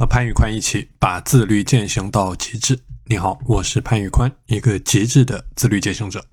[0.00, 2.80] 和潘宇宽一起把自律践行到极致。
[3.04, 6.24] 你好，我是潘宇宽，一个极致的自律践行者。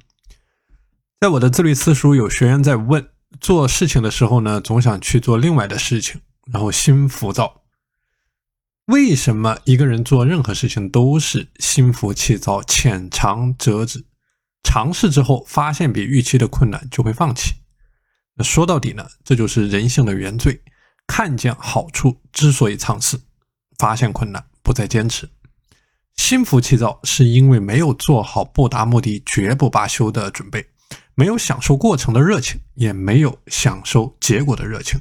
[1.20, 3.06] 在我的自律私塾，有学员在问：
[3.42, 7.64] 做事情的时候呢，总想去做另外的事情，然后心浮躁。
[8.86, 14.06] 为什么一个人做任何事情都是心浮气躁、浅尝辄止？
[14.64, 17.56] 尝试之后发现比预期的困难，就会放弃。
[18.36, 20.62] 那说到底呢，这就是人性的原罪：
[21.06, 23.20] 看见好处之所以尝试。
[23.78, 25.30] 发现困难，不再坚持，
[26.16, 30.66] 心浮气躁，是因为没有做好不达目的绝不罢休的准备，
[31.16, 35.00] 没有享受过程的热情，也没有享受结果的热情。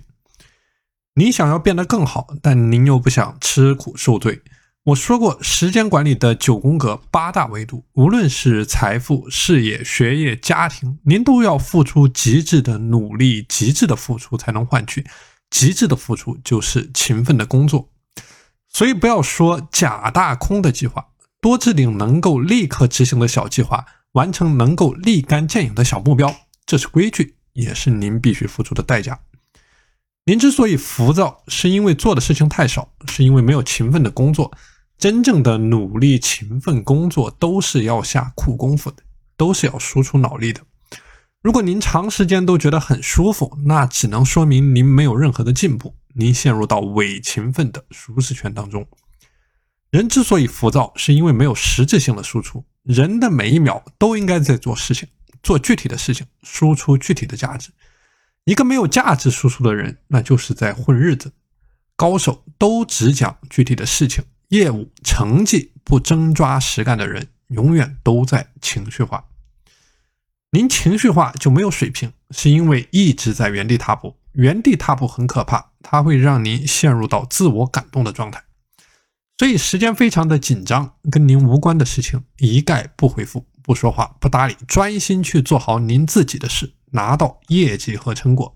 [1.15, 4.43] 你想要变得更好，但您又不想吃苦受罪。
[4.85, 15.05] 我说过，时间管理的九宫格八大维度，无论是财富、事业、学业、家庭，您都要付出极致的努力，极致的付出才能换取
[15.51, 17.89] 极致的付出，就是勤奋的工作。
[18.77, 21.07] 所以不要说假大空的计划，
[21.41, 29.19] 多制定能够立刻执行的小计划，完成能够立竿见影的小目标，这是规矩，也是您必须付出的代价。
[30.27, 34.53] 您之所以浮躁，是因为做的事情太少，是因为没有勤奋的工作。
[34.99, 39.03] 真正的努力、勤奋工作都是要下苦功夫的，
[39.39, 40.61] 都是要输出脑力的。
[41.41, 45.95] 如果您长时间都觉得很舒服，那只能说明您没有任何的进步。
[46.19, 48.89] 您陷入到伪勤奋的舒适圈当中。
[49.91, 52.65] 人之所以浮躁，是因为没有实质性的输出。
[52.83, 55.09] 人的每一秒都应该在做事情，
[55.43, 57.71] 做具体的事情，输出具体的价值。
[58.45, 61.33] 一个没有价值输出的人，那就是在混日子。
[61.97, 69.27] 高手都只讲具体的事情，业务成绩不真抓实干的人，永远都在情绪化。
[70.53, 74.17] 您情绪化就没有水平，是因为一直在原地踏步。
[74.33, 78.43] 原地踏步很可怕，它会让您陷入到自我感动的状态。
[79.39, 88.53] 所以时间非常的紧张，跟您无关的事情一概不回复、不说话、不搭理，专心去做好您自己的事，拿到业绩和成果。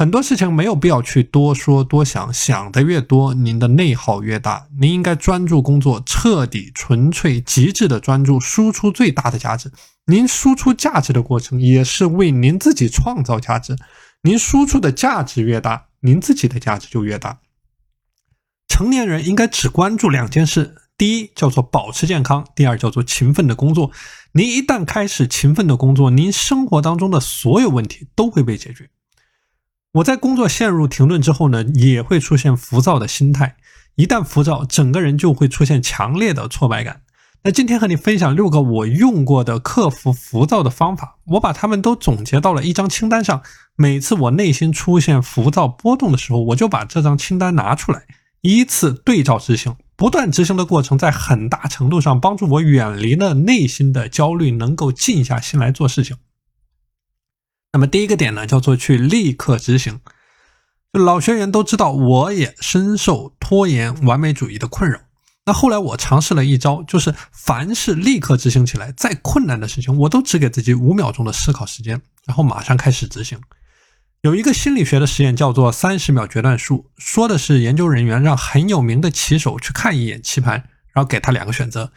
[0.00, 4.68] 很多事情没有必要去多说多想，想的越多，您的内耗越大。
[4.78, 9.72] 您应该专注工作，彻底、纯粹、极致的专注，输出最大的价值。
[10.06, 13.76] 您输出价值的过程，也是为您自己创造价值。
[14.22, 17.40] 您输出的价值越大，您自己的价值就越大。
[18.66, 23.90] 成年人应该只关注两件事：第一叫做保持健康，第二叫做勤奋的工作。
[24.32, 28.90] 您一旦开始勤奋的工作，您生活当中的所有问题都会被解决。
[29.92, 33.56] 我在工作陷入停顿之后呢，也会出现浮躁的心态。
[33.96, 37.02] 一旦浮躁，整个人就会出现强烈的挫败感。
[37.44, 43.42] 那今天和你分享六个我用过的克服浮躁的方法，我把它们都总结到了一张清单上。
[43.76, 48.06] 每次我内心出现浮躁波动的时候，我就把这张清单拿出来，
[48.40, 49.76] 依次对照执行。
[49.96, 56.16] 不断执行的过程，在很大程度上帮助我远离了内心的焦虑，能够静下心来做事情。
[57.72, 60.00] 那么第一个点呢，叫做去立刻执行。
[60.92, 65.00] 老学员都知道，我也深受拖延、完美主义的困扰。
[65.48, 73.40] 那后来我尝试了一招，就是凡是立刻执行起来，再困难的事情，我都只给自己五秒钟的思考时间，然后马上开始执行。
[74.20, 80.56] 有一个心理学的实验叫做三十秒决断术，说的是研究人员让很有名的棋手去看一眼棋盘，
[80.92, 81.92] 然后给他两个选择。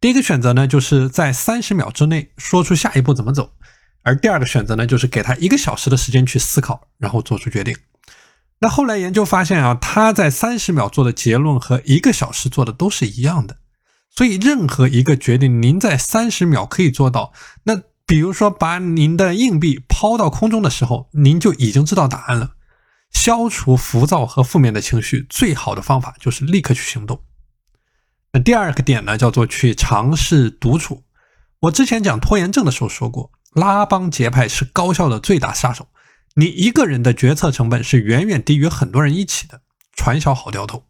[0.00, 3.52] 第一个选择呢，就是在三十秒之内说出下一步怎么走，
[4.00, 7.76] 而第二个选择呢，就是给他一个小时的时间去思考，然后做出决定。
[8.60, 13.58] 那后来研究发现啊，他在三十秒做的结论和一个小时做的都是一样的。
[14.16, 17.32] 所以任何一个决定，您在三十秒可以做到。
[17.64, 22.52] 那比如说，把您的硬币抛到空中的时候，您就已经知道答案了。
[23.10, 27.22] 消除浮躁和负面的情绪，最好的方法就是立刻去行动。
[28.32, 31.02] 那第二个点呢，叫做去尝试独处。
[31.60, 35.88] 我之前讲拖延症的时候说过，拉帮结派是高效的最大杀手。
[36.34, 39.60] 你一个人的决策成本是远远低于很多人一起的。
[39.96, 40.84] 传销好掉头，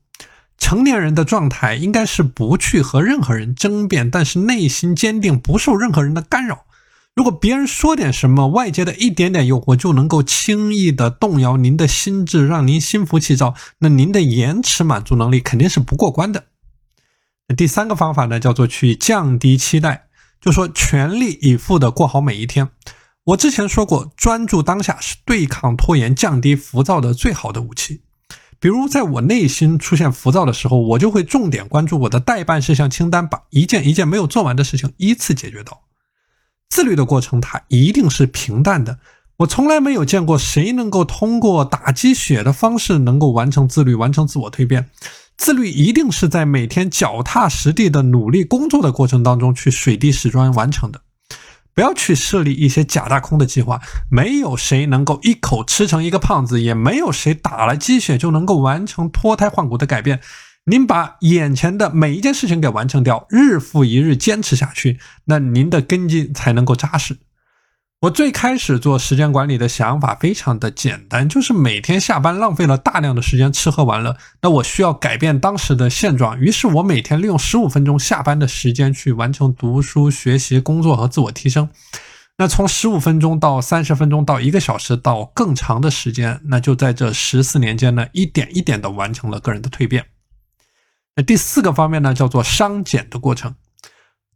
[0.57, 6.65] 成年人的状态应该是不去和任何人争辩，但是内心坚定，不受任何人的干扰。
[7.15, 16.47] 如果别人说点什么，外界的一点点诱惑就能够轻易的动摇您的心智，让您心浮气躁，那您的延迟满足能力肯定是不过关的。
[17.57, 20.07] 第三个方法呢，叫做去降低期待，
[20.41, 22.71] 就说全力以赴的过好每一天。
[23.25, 28.03] 我之前说过，专注当下是对抗拖延、降低浮躁的最好的武器。
[28.61, 35.85] 比如，在我内心出现浮躁的时候，我就会重点关注我的待办事项清单，把一件一件没有做完的事情依次解决到。
[36.69, 38.99] 自律的过程，它一定是平淡的。
[39.39, 44.91] 我从来没有见过谁能够通过打鸡血的方式能够完成自律、完成自我蜕变。
[45.37, 51.01] 自律一定是在每天脚踏实地的努力工作的过程当中去水滴石穿完成的。
[51.75, 53.81] 不要去设立一些假大空的计划，
[54.11, 60.21] 没有谁能够一口吃成一个胖子，也没有谁打了鸡血就能够完成脱胎换骨的改变。
[60.67, 67.19] 您把眼前的每一件事情给完成掉，日复一日坚持下去，那您的根基才能够扎实。
[68.05, 76.39] 我最开始做时间管理的想法非常的简单，就是每天下班浪费了大量的时间吃喝玩乐，那我需要改变当时的现状。
[76.39, 81.71] 于是我每天利用十五分钟下班的时间去完成读书、学习、工作和自我提升。
[82.37, 90.05] 那从十五分钟到三十分钟到一个小时到更长的时间，那就在这十四年间呢，一点一点的完成了个人的蜕变。
[91.17, 93.55] 那第四个方面呢，叫做商减的过程。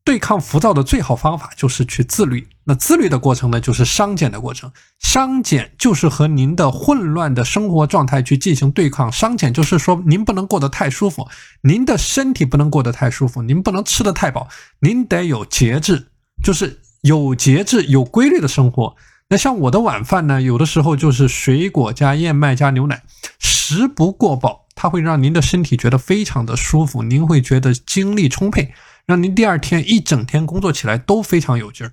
[0.05, 2.49] 对抗浮躁的最好方法就是去自律。
[2.69, 4.71] 那自律的过程呢，就是商减的过程。
[5.01, 9.11] 商减就是和您的混乱的生活状态去进行对抗。
[9.11, 11.27] 商减就是说，您不能过得太舒服，
[11.63, 14.47] 您的身体不能过得太舒服，您不能吃得太饱，
[14.81, 16.09] 您得有节制，
[16.45, 18.95] 就是有节制、有规律的生活。
[19.31, 23.03] 那像我的晚饭呢，有的时候就是水果加燕麦加牛奶，
[23.39, 28.75] 食不过饱，它会让您的身体觉得非常的舒服，您会觉得精力充沛。
[29.07, 31.93] 让您第二天一整天工作起来都非常有劲儿。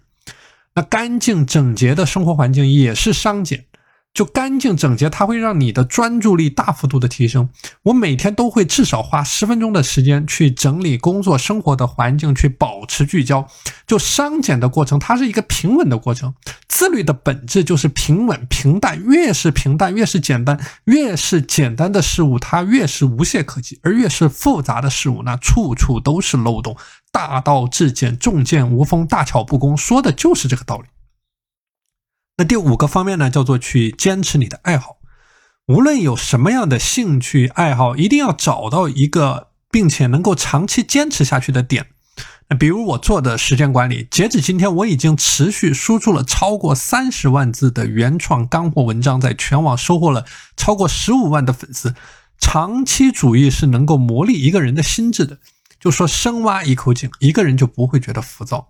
[0.76, 3.66] 那干净整洁的生活环境也是商减。
[4.14, 7.50] 就干净整洁，它会让你的专注力大幅度的提升。
[7.84, 13.46] 我每天都会至少花十分钟的时间去整理工作生活的环境，去保持聚焦。
[13.86, 16.34] 就商减的过程，它是一个平稳的过程。
[16.70, 26.78] 自律的本质就是平稳平淡，越是平淡，越是简单，越是简单的事物，它越是无懈可击；而越是复杂的事物，那处处都是漏洞。
[27.16, 30.90] 大道至简，重剑无锋，大巧不工，说的就是这个道理。
[32.36, 34.98] 那第五个方面呢，叫做去坚持你的爱好。
[35.68, 41.88] 无论有什么样的兴趣爱好，一定要找到一个并且能够长期坚持下去的点。
[42.50, 50.26] 那比如我做的时间管理，截止今天，我已经持续输出了超过三十万字的原创干货文章，在全网收获了
[50.58, 51.96] 超过十五万的粉丝。
[52.38, 55.40] 长期主义是能够磨砺一个人的心智的。
[55.86, 58.70] 就说深挖一口井，一个人就不会觉得浮躁。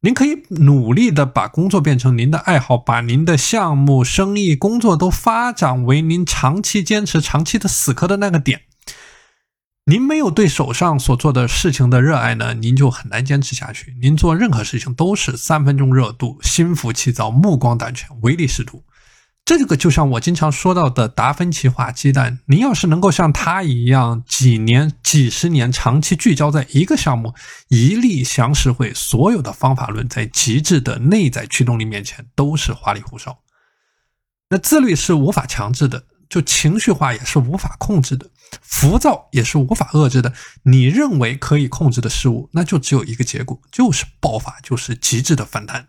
[0.00, 8.62] 您可以努力的把工作变成您的爱好，把您的项目、生意、工作都发展为您长期坚持、长期的死磕的那个点。
[9.84, 13.94] 您没有对手上所做的事情的热爱呢，您就很难坚持下去。
[14.02, 18.82] 您做任何事情都是三分钟热度、心浮气躁、目光短浅、唯利是图。
[19.56, 27.32] 这个就像我经常说到的达芬奇画鸡蛋，您要是能够像他一样几年、几十年长期聚焦在一个项目，
[27.68, 33.38] 一力降十会，所有的方法论在极致的内在驱动力面前都是花里胡哨。
[34.50, 38.28] 那自律是无法强制的，就情绪化也是无法控制的，
[38.60, 40.34] 浮躁也是无法遏制的。
[40.64, 45.88] 你认为可以控制的事物，那就只有一个结果，就是爆发，就是极致的反弹。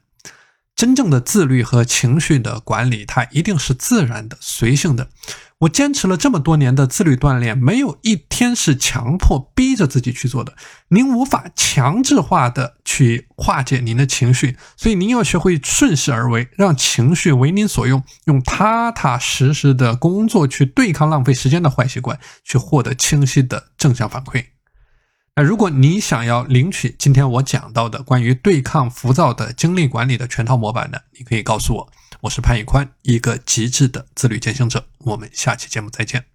[0.79, 5.09] 真正的自律和情绪的管理，它一定是自然的、随性的。
[5.57, 10.53] 我坚持了这么多年的自律锻炼，没有一天是强迫逼着自己去做的。
[10.87, 24.45] 您无法强制化的去化解您的情绪，所以您要学会顺势而为，让情绪为您所用，用踏踏实实的工作去对抗浪费时间的坏习惯，去获得清晰的正向反馈。
[25.39, 34.87] 那如果你想要领取今天我讲到的关于对抗浮躁的精力管理的全套模板呢，你可以告诉我，我是潘宇宽，一个极致的自律践行者。
[34.97, 36.25] 我们下期节目再见。